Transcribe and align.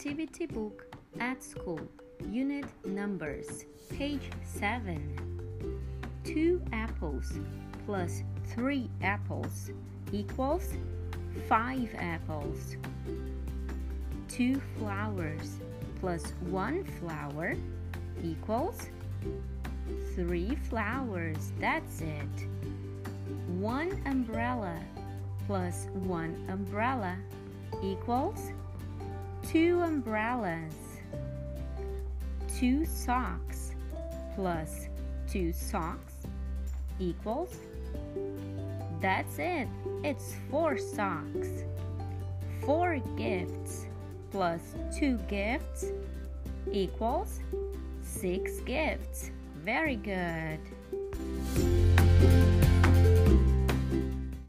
Activity 0.00 0.46
book 0.46 0.96
at 1.20 1.42
school. 1.42 1.78
Unit 2.30 2.64
numbers. 2.86 3.66
Page 3.90 4.30
7. 4.44 4.96
2 6.24 6.62
apples 6.72 7.38
plus 7.84 8.22
3 8.46 8.88
apples 9.02 9.70
equals 10.10 10.72
5 11.50 11.94
apples. 11.98 12.78
2 14.28 14.62
flowers 14.78 15.58
plus 16.00 16.32
1 16.48 16.82
flower 16.98 17.54
equals 18.24 18.88
3 20.14 20.56
flowers. 20.70 21.52
That's 21.60 22.00
it. 22.00 22.48
1 23.58 24.02
umbrella 24.06 24.80
plus 25.46 25.88
1 25.92 26.46
umbrella 26.48 27.18
equals 27.82 28.52
2 29.50 29.80
umbrellas. 29.82 30.72
2 32.60 32.84
socks 32.84 33.72
plus 34.36 34.86
2 35.28 35.52
socks 35.52 36.14
equals 37.00 37.56
That's 39.00 39.38
it. 39.38 39.66
It's 40.04 40.36
4 40.52 40.78
socks. 40.78 41.48
4 42.64 42.98
gifts 43.16 43.86
plus 44.30 44.60
2 44.96 45.18
gifts 45.26 45.86
equals 46.70 47.40
6 48.02 48.60
gifts. 48.60 49.32
Very 49.64 49.96
good. 49.96 50.60